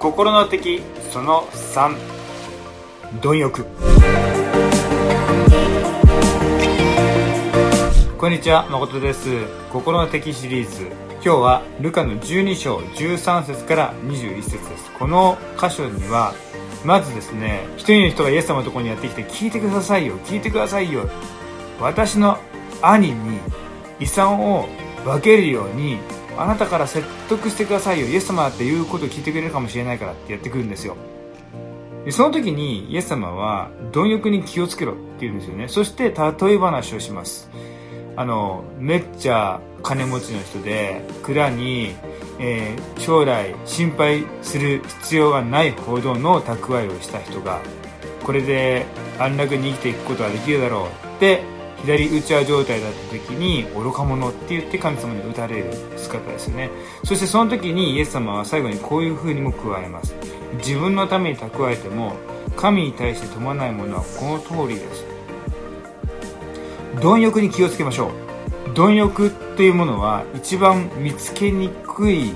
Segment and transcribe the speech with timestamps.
[0.00, 0.80] 心の敵
[1.12, 1.94] その3
[3.20, 3.66] 貪欲。
[8.16, 9.28] こんにちは誠です。
[9.70, 10.86] 心の敵シリーズ。
[11.16, 14.90] 今日はルカの12章13節から21節です。
[14.98, 16.32] この箇所には
[16.82, 21.10] まずですね一人の人がイエス様のところにやってきて聞いてくださいよ聞いてくださいよ。
[21.78, 22.38] 私の
[22.80, 23.38] 兄に
[24.00, 24.66] 遺産を
[25.04, 25.98] 分けるように
[26.38, 28.06] あなたから説得してくださいよ。
[28.06, 30.96] イエス様だって言うことを聞いてくれるかもしれないからってやってくるんですよ。
[32.04, 35.68] でその時にイエス様は貪欲に気をつけろって言うんですよね。
[35.68, 37.50] そして例え話をします。
[38.16, 41.94] あのめっちゃ金持ちの人で蔵に、
[42.38, 47.60] えー、将来心配する必要がないほどの蓄えをした人が
[48.24, 48.84] これで
[49.18, 51.42] 安楽に生きていくことができるだろうって
[51.82, 56.70] 左打ち合状態だった時に愚か者って言って神様に打たれる姿ですね。
[57.04, 60.14] そしてその時にイエス様は最後にこういう風にも加えます。
[60.58, 62.14] 自分のために蓄えても
[62.56, 65.06] 神に対して富まないものはこの通りです。
[67.00, 68.74] 貪欲に気をつけましょう。
[68.74, 72.32] 貪欲っていうものは一番見つけにくい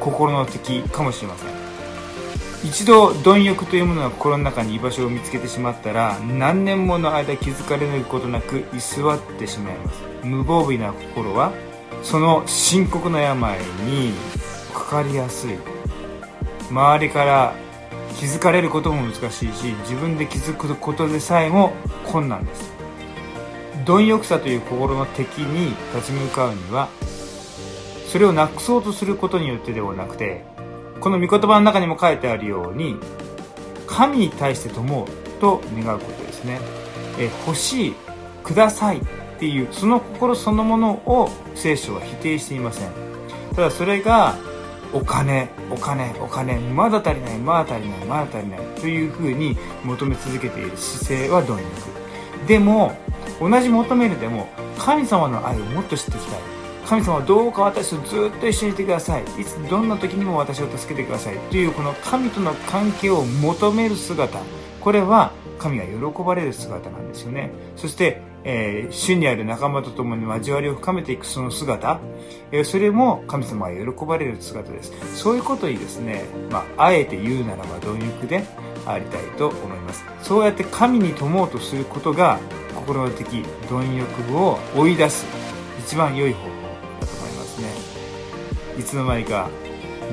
[0.00, 1.67] 心の敵かもしれません。
[2.64, 10.02] 一度貪欲というものが心の中に居場所を見つけてしまったら何年もの間気づかれることなく居座ってしまいます。
[10.24, 11.52] 無防備な心は
[12.02, 14.12] その深刻な病に
[14.74, 15.56] かかりやすい。
[16.70, 17.54] 周りから
[18.18, 21.72] 気づかれることも難しいし自分で気づくことでさえも
[22.04, 22.72] 困難です。
[23.86, 26.88] 貪欲さという心の敵に立ち向かうには
[28.08, 30.44] それをなくそうとすることによってではなくて
[31.00, 32.96] この御言葉の中にも書いてあるように
[33.86, 36.60] 神に対して友うと願うことですね。
[37.18, 37.94] え欲しい
[38.44, 39.00] くださいっ
[39.38, 42.90] ていうその心そのものを聖書は否定していません。
[43.54, 44.36] ただそれが
[44.92, 52.46] お金お金お金まだ足りないまだ足りないまだ足りないというふうに求め続けている姿勢は貪欲。
[52.46, 52.96] でも
[53.40, 56.40] 同じ求めるでも神様の愛をもっと知っていきたい。
[56.88, 59.22] 神様はどうか私とずっと一緒にいてください。
[59.38, 61.38] いつどんな時にも私を助けてください。
[61.50, 64.38] というこの神との関係を求める姿。
[64.80, 67.50] これは神が喜ばれる姿なんですよね。
[67.76, 72.00] そして、えー、主にある仲間と共に交わりを深めていくその姿、
[72.52, 74.92] えー、それも神様が喜ばれる姿です。
[75.14, 78.42] そういうことにですね、まあ、あえて言うならば貪欲で
[78.86, 80.06] ありたいと思います。
[80.22, 82.38] そうやって神に富もうとすることが
[82.74, 85.26] 心的貪欲を追い出す
[85.80, 86.67] 一番良い方法。
[88.78, 89.50] いつの間にか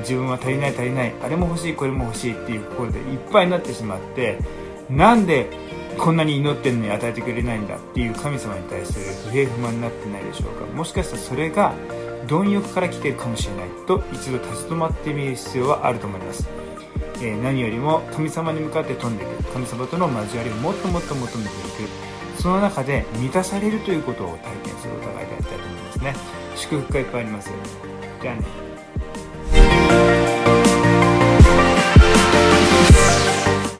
[0.00, 4.38] 自分は足りない足りないあれも欲しいこれも欲しいっていう心でいっぱいになってしまって
[4.90, 5.48] なんで
[5.98, 10.66] こんなに祈ってるのに与えてくれないんだっていう神様に対する不平不満になってないでしょうか。
[10.66, 11.72] もしかしたらそれが
[12.26, 16.46] 貪欲から来てるかもしれないと一度立ち止まってみる必要はあると思います、
[17.22, 19.44] えー、何よりも神様に向かって飛んでいく。
[19.52, 21.52] 神様との交わりをもっともっと求めてい
[21.86, 22.15] く。
[22.36, 26.14] その中で満たされるということを体験するお互いでありたいと思いますね。
[26.54, 27.50] 祝福がいっぱいあります。
[28.22, 28.42] じゃあね。